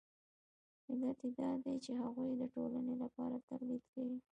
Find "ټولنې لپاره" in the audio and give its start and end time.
2.53-3.35